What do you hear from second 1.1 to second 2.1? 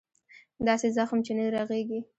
چې نه رغېږي.